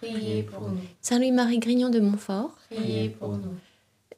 Priez 0.00 0.42
pour 0.42 0.60
nous. 0.68 0.78
Saint 1.00 1.18
Louis-Marie 1.18 1.58
Grignon 1.58 1.90
de 1.90 2.00
Montfort, 2.00 2.56
Priez 2.70 3.08
pour 3.10 3.30
nous. 3.30 3.54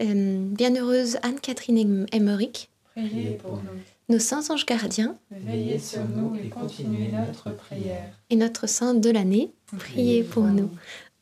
euh, 0.03 0.45
Bienheureuse 0.55 1.19
Anne-Catherine 1.23 2.07
Emmerich, 2.13 2.69
Priez 2.95 3.31
pour 3.43 3.57
nous. 3.57 3.81
nos 4.09 4.19
saints 4.19 4.51
anges 4.51 4.67
gardiens 4.67 5.17
Veillez 5.31 5.79
sur 5.79 6.05
nous 6.07 6.37
et 6.37 6.49
continuez 6.49 7.11
notre 7.13 7.51
prière. 7.57 8.13
et 8.29 8.37
notre 8.37 8.67
saint 8.67 8.95
de 8.95 9.11
l'année, 9.11 9.51
priez 9.79 10.23
pour 10.23 10.45
nous. 10.45 10.71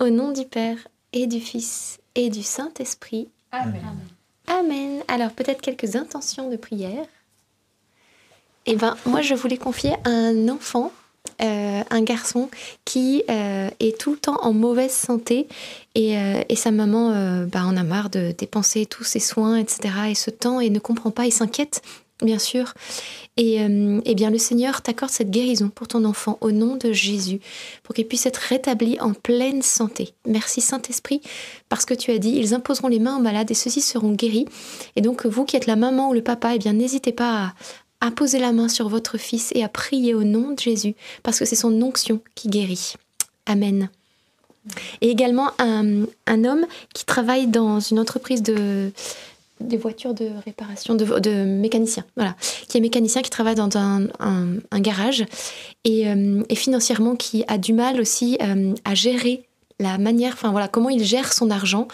Au 0.01 0.11
nom 0.11 0.33
du 0.33 0.45
Père 0.45 0.79
et 1.13 1.27
du 1.27 1.41
Fils 1.41 1.99
et 2.15 2.31
du 2.31 2.43
Saint-Esprit. 2.43 3.29
Amen. 3.53 3.81
Amen. 4.47 5.03
Alors 5.09 5.33
peut-être 5.33 5.61
quelques 5.61 5.95
intentions 5.97 6.51
de 6.51 6.57
prière. 6.57 7.05
Eh 8.67 8.77
ben, 8.77 8.97
moi, 9.07 9.23
je 9.23 9.35
voulais 9.35 9.57
confier 9.57 9.95
un 10.05 10.49
enfant, 10.49 10.93
euh, 11.41 11.83
un 11.91 12.03
garçon 12.03 12.51
qui 12.85 13.23
euh, 13.31 13.71
est 13.79 13.99
tout 13.99 14.11
le 14.13 14.19
temps 14.19 14.39
en 14.43 14.53
mauvaise 14.53 14.91
santé 14.91 15.47
et, 15.95 16.19
euh, 16.19 16.43
et 16.49 16.57
sa 16.57 16.73
maman 16.73 17.13
bah, 17.47 17.65
en 17.65 17.77
a 17.77 17.85
marre 17.85 18.11
de 18.11 18.33
dépenser 18.37 18.87
tous 18.87 19.05
ses 19.05 19.21
soins, 19.21 19.57
etc. 19.57 19.95
et 20.11 20.15
ce 20.15 20.31
temps 20.31 20.61
et 20.61 20.71
ne 20.71 20.81
comprend 20.81 21.11
pas 21.11 21.27
et 21.27 21.31
s'inquiète, 21.31 21.83
bien 22.23 22.39
sûr. 22.39 22.75
Et 23.37 23.61
eh 23.61 24.15
bien, 24.17 24.31
le 24.31 24.39
Seigneur 24.39 24.83
t'accorde 24.83 25.13
cette 25.13 25.31
guérison 25.31 25.69
pour 25.69 25.87
ton 25.87 26.05
enfant 26.05 26.39
au 26.41 26.51
nom 26.51 26.75
de 26.75 26.91
Jésus, 26.91 27.39
pour 27.85 27.95
qu'il 27.95 28.09
puisse 28.09 28.27
être 28.27 28.39
rétabli 28.39 28.99
en 28.99 29.13
pleine 29.13 29.63
santé. 29.63 30.15
Merci 30.27 30.61
Saint-Esprit, 30.61 31.21
parce 31.69 31.85
que 31.85 31.95
tu 31.95 32.11
as 32.11 32.19
dit, 32.19 32.33
ils 32.35 32.53
imposeront 32.53 32.89
les 32.89 32.99
mains 32.99 33.17
aux 33.17 33.23
malades 33.23 33.53
et 33.53 33.55
ceux-ci 33.55 33.81
seront 33.81 34.11
guéris. 34.11 34.47
Et 34.97 35.03
donc, 35.03 35.25
vous 35.25 35.45
qui 35.45 35.57
êtes 35.57 35.67
la 35.67 35.77
maman 35.77 36.11
ou 36.11 36.15
le 36.15 36.23
papa, 36.23 36.57
eh 36.57 36.59
bien, 36.59 36.73
n'hésitez 36.73 37.13
pas 37.13 37.45
à, 37.45 37.53
à 38.01 38.11
poser 38.11 38.39
la 38.39 38.53
main 38.53 38.69
sur 38.69 38.89
votre 38.89 39.19
fils 39.19 39.51
et 39.55 39.65
à 39.65 39.69
prier 39.69 40.15
au 40.15 40.25
nom 40.25 40.53
de 40.53 40.59
Jésus, 40.59 40.95
parce 41.23 41.39
que 41.39 41.45
c'est 41.45 41.57
son 41.57 41.83
onction 41.83 42.21
qui 42.35 42.49
guérit. 42.49 42.95
Amen. 43.47 43.89
Et 45.01 45.11
également 45.11 45.51
un, 45.59 46.05
un 46.27 46.45
homme 46.45 46.67
qui 46.95 47.05
travaille 47.05 47.47
dans 47.47 47.81
une 47.81 47.99
entreprise 47.99 48.43
de 48.43 48.93
voitures 49.61 50.15
de 50.15 50.31
réparation, 50.45 50.95
de, 50.95 51.19
de 51.19 51.45
mécanicien, 51.45 52.05
voilà, 52.17 52.37
qui 52.69 52.79
est 52.79 52.81
mécanicien, 52.81 53.23
qui 53.23 53.31
travaille 53.31 53.57
dans 53.57 53.77
un, 53.77 54.07
un- 54.21 54.59
un 54.71 54.81
garage 54.81 55.25
et, 55.85 56.07
euh, 56.09 56.43
et 56.49 56.55
financièrement 56.55 57.17
qui 57.17 57.45
a 57.49 57.59
du 57.59 57.73
mal 57.73 58.01
aussi 58.01 58.39
euh, 58.43 58.75
à 58.85 58.95
gérer 58.95 59.48
la 59.81 59.97
manière, 59.99 60.33
enfin 60.33 60.51
voilà, 60.51 60.69
comment 60.69 60.89
il 60.89 61.05
gère 61.05 61.33
son 61.33 61.51
argent. 61.51 61.87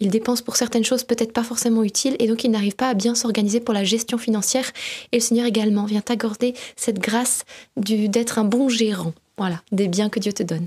Il 0.00 0.08
dépense 0.08 0.42
pour 0.42 0.56
certaines 0.56 0.84
choses 0.84 1.04
peut-être 1.04 1.32
pas 1.32 1.42
forcément 1.42 1.82
utiles 1.82 2.16
et 2.18 2.28
donc 2.28 2.44
il 2.44 2.50
n'arrive 2.50 2.76
pas 2.76 2.88
à 2.88 2.94
bien 2.94 3.14
s'organiser 3.14 3.60
pour 3.60 3.74
la 3.74 3.84
gestion 3.84 4.18
financière. 4.18 4.70
Et 5.12 5.16
le 5.16 5.22
Seigneur 5.22 5.46
également 5.46 5.84
vient 5.84 6.00
t'accorder 6.00 6.54
cette 6.76 6.98
grâce 6.98 7.44
d'être 7.76 8.38
un 8.38 8.44
bon 8.44 8.68
gérant, 8.68 9.14
voilà, 9.36 9.62
des 9.72 9.88
biens 9.88 10.08
que 10.08 10.20
Dieu 10.20 10.32
te 10.32 10.42
donne. 10.42 10.66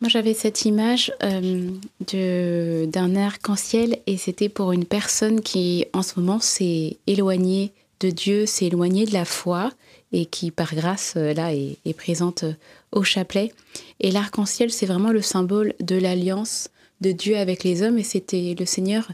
Moi, 0.00 0.10
j'avais 0.10 0.34
cette 0.34 0.64
image 0.66 1.12
euh, 1.22 2.86
d'un 2.86 3.16
arc-en-ciel 3.16 3.98
et 4.06 4.18
c'était 4.18 4.50
pour 4.50 4.72
une 4.72 4.84
personne 4.84 5.40
qui, 5.40 5.86
en 5.94 6.02
ce 6.02 6.20
moment, 6.20 6.40
s'est 6.40 6.98
éloignée 7.06 7.72
de 8.00 8.10
Dieu, 8.10 8.44
s'est 8.44 8.66
éloignée 8.66 9.06
de 9.06 9.14
la 9.14 9.24
foi 9.24 9.70
et 10.14 10.26
qui, 10.26 10.52
par 10.52 10.76
grâce, 10.76 11.14
euh, 11.16 11.34
là, 11.34 11.52
est, 11.52 11.96
présente 11.96 12.44
euh, 12.44 12.54
au 12.92 13.02
chapelet. 13.02 13.52
Et 13.98 14.12
l'arc-en-ciel, 14.12 14.70
c'est 14.70 14.86
vraiment 14.86 15.10
le 15.10 15.20
symbole 15.20 15.74
de 15.80 15.96
l'alliance 15.96 16.68
de 17.00 17.10
Dieu 17.10 17.36
avec 17.36 17.64
les 17.64 17.82
hommes 17.82 17.98
et 17.98 18.04
c'était 18.04 18.54
le 18.56 18.64
Seigneur 18.64 19.10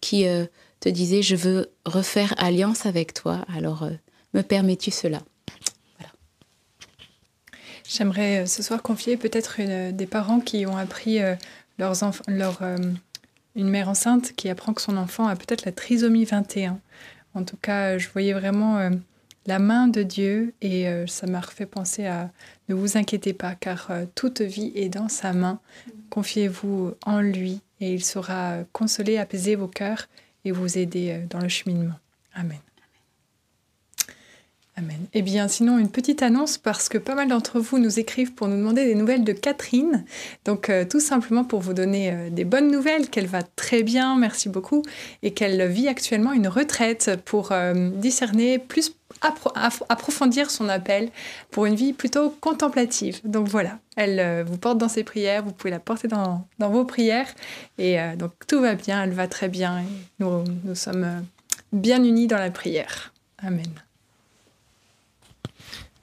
qui 0.00 0.28
euh, 0.28 0.46
te 0.78 0.88
disait, 0.88 1.20
je 1.20 1.34
veux 1.34 1.68
refaire 1.84 2.32
alliance 2.38 2.86
avec 2.86 3.12
toi, 3.12 3.44
alors 3.52 3.90
me 4.34 4.42
permets-tu 4.42 4.92
cela? 4.92 5.20
J'aimerais 7.88 8.42
euh, 8.42 8.46
ce 8.46 8.62
soir 8.62 8.82
confier 8.82 9.16
peut-être 9.16 9.60
des 9.90 10.06
parents 10.06 10.38
qui 10.38 10.64
ont 10.64 10.76
appris 10.76 11.18
leurs 11.78 12.04
enfants, 12.04 12.22
une 13.56 13.68
mère 13.68 13.88
enceinte 13.88 14.32
qui 14.36 14.48
apprend 14.48 14.74
que 14.74 14.82
son 14.82 14.96
enfant 14.96 15.26
a 15.26 15.34
peut-être 15.34 15.64
la 15.64 15.72
trisomie 15.72 16.24
21. 16.24 16.78
En 17.34 17.42
tout 17.42 17.56
cas, 17.60 17.98
je 17.98 18.08
voyais 18.12 18.32
vraiment 18.32 18.90
la 19.46 19.58
main 19.58 19.88
de 19.88 20.02
Dieu 20.02 20.54
et 20.60 20.88
euh, 20.88 21.06
ça 21.06 21.26
m'a 21.26 21.40
refait 21.40 21.66
penser 21.66 22.06
à 22.06 22.30
ne 22.68 22.74
vous 22.74 22.96
inquiétez 22.96 23.32
pas 23.32 23.54
car 23.54 23.90
euh, 23.90 24.04
toute 24.14 24.40
vie 24.40 24.72
est 24.74 24.88
dans 24.88 25.08
sa 25.08 25.32
main. 25.32 25.60
Confiez-vous 26.10 26.94
en 27.04 27.20
lui 27.20 27.60
et 27.80 27.94
il 27.94 28.04
saura 28.04 28.52
euh, 28.52 28.64
consoler, 28.72 29.18
apaiser 29.18 29.54
vos 29.54 29.68
cœurs 29.68 30.08
et 30.44 30.50
vous 30.50 30.78
aider 30.78 31.24
dans 31.30 31.40
le 31.40 31.48
cheminement. 31.48 31.98
Amen. 32.34 32.65
Amen. 34.78 35.06
Eh 35.14 35.22
bien, 35.22 35.48
sinon, 35.48 35.78
une 35.78 35.88
petite 35.88 36.22
annonce 36.22 36.58
parce 36.58 36.90
que 36.90 36.98
pas 36.98 37.14
mal 37.14 37.28
d'entre 37.28 37.60
vous 37.60 37.78
nous 37.78 37.98
écrivent 37.98 38.34
pour 38.34 38.46
nous 38.46 38.58
demander 38.58 38.84
des 38.84 38.94
nouvelles 38.94 39.24
de 39.24 39.32
Catherine. 39.32 40.04
Donc, 40.44 40.68
euh, 40.68 40.84
tout 40.84 41.00
simplement 41.00 41.44
pour 41.44 41.60
vous 41.60 41.72
donner 41.72 42.12
euh, 42.12 42.28
des 42.28 42.44
bonnes 42.44 42.70
nouvelles, 42.70 43.08
qu'elle 43.08 43.26
va 43.26 43.42
très 43.42 43.82
bien, 43.82 44.16
merci 44.16 44.50
beaucoup, 44.50 44.82
et 45.22 45.32
qu'elle 45.32 45.66
vit 45.66 45.88
actuellement 45.88 46.34
une 46.34 46.46
retraite 46.46 47.18
pour 47.24 47.52
euh, 47.52 47.88
discerner 47.88 48.58
plus, 48.58 48.94
approfondir 49.88 50.50
son 50.50 50.68
appel 50.68 51.08
pour 51.50 51.64
une 51.64 51.74
vie 51.74 51.94
plutôt 51.94 52.28
contemplative. 52.28 53.18
Donc 53.24 53.48
voilà, 53.48 53.78
elle 53.96 54.44
vous 54.44 54.58
porte 54.58 54.76
dans 54.76 54.90
ses 54.90 55.04
prières, 55.04 55.42
vous 55.42 55.52
pouvez 55.52 55.70
la 55.70 55.78
porter 55.78 56.06
dans, 56.06 56.46
vos 56.58 56.84
prières, 56.84 57.34
et 57.78 57.96
donc 58.18 58.32
tout 58.46 58.60
va 58.60 58.74
bien, 58.74 59.04
elle 59.04 59.12
va 59.12 59.26
très 59.26 59.48
bien, 59.48 59.78
et 59.78 59.84
nous, 60.18 60.74
sommes 60.74 61.24
bien 61.72 62.04
unis 62.04 62.26
dans 62.26 62.36
la 62.36 62.50
prière. 62.50 63.14
Amen. 63.38 63.85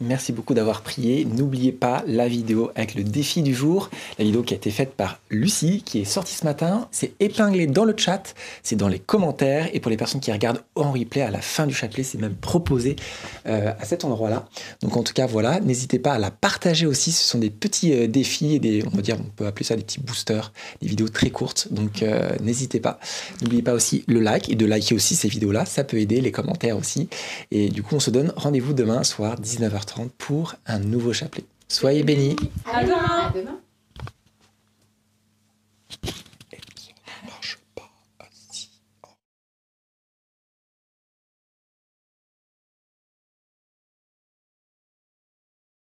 Merci 0.03 0.33
beaucoup 0.33 0.53
d'avoir 0.53 0.81
prié. 0.81 1.23
N'oubliez 1.23 1.71
pas 1.71 2.03
la 2.05 2.27
vidéo 2.27 2.71
avec 2.75 2.93
le 2.93 3.05
défi 3.05 3.41
du 3.41 3.53
jour. 3.55 3.89
La 4.19 4.25
vidéo 4.25 4.43
qui 4.43 4.53
a 4.53 4.57
été 4.57 4.69
faite 4.69 4.95
par 4.95 5.21
Lucie, 5.29 5.81
qui 5.81 5.99
est 5.99 6.05
sortie 6.05 6.35
ce 6.35 6.43
matin. 6.43 6.89
C'est 6.91 7.13
épinglé 7.21 7.67
dans 7.67 7.85
le 7.85 7.95
chat, 7.95 8.35
c'est 8.63 8.75
dans 8.75 8.89
les 8.89 8.99
commentaires. 8.99 9.69
Et 9.71 9.79
pour 9.79 9.89
les 9.89 9.95
personnes 9.95 10.19
qui 10.19 10.29
regardent 10.33 10.61
en 10.75 10.91
replay 10.91 11.21
à 11.21 11.31
la 11.31 11.39
fin 11.39 11.67
du 11.67 11.73
chapelet, 11.73 12.03
c'est 12.03 12.19
même 12.19 12.35
proposé 12.35 12.97
euh, 13.45 13.71
à 13.79 13.85
cet 13.85 14.03
endroit-là. 14.03 14.45
Donc 14.81 14.97
en 14.97 15.03
tout 15.03 15.13
cas, 15.13 15.25
voilà, 15.25 15.61
n'hésitez 15.61 15.99
pas 15.99 16.11
à 16.11 16.19
la 16.19 16.31
partager 16.31 16.85
aussi. 16.85 17.13
Ce 17.13 17.23
sont 17.23 17.39
des 17.39 17.49
petits 17.49 17.93
euh, 17.93 18.07
défis 18.07 18.59
et 18.61 18.83
on 18.85 18.95
va 18.97 19.01
dire, 19.01 19.15
on 19.17 19.29
peut 19.29 19.47
appeler 19.47 19.63
ça 19.63 19.77
des 19.77 19.83
petits 19.83 20.01
boosters, 20.01 20.51
des 20.81 20.89
vidéos 20.89 21.07
très 21.07 21.29
courtes. 21.29 21.69
Donc 21.71 22.03
euh, 22.03 22.29
n'hésitez 22.41 22.81
pas. 22.81 22.99
N'oubliez 23.41 23.61
pas 23.61 23.73
aussi 23.73 24.03
le 24.07 24.19
like 24.19 24.49
et 24.49 24.55
de 24.55 24.65
liker 24.65 24.95
aussi 24.95 25.15
ces 25.15 25.29
vidéos-là. 25.29 25.63
Ça 25.63 25.85
peut 25.85 25.97
aider, 25.97 26.19
les 26.19 26.33
commentaires 26.33 26.77
aussi. 26.77 27.07
Et 27.51 27.69
du 27.69 27.83
coup, 27.83 27.95
on 27.95 28.01
se 28.01 28.11
donne 28.11 28.33
rendez-vous 28.35 28.73
demain 28.73 29.03
soir 29.03 29.39
19h30 29.39 29.92
pour 30.17 30.55
un 30.65 30.79
nouveau 30.79 31.13
chapelet. 31.13 31.45
Soyez 31.67 32.03
bénis. 32.03 32.35
À 32.71 32.83
demain. 32.83 33.59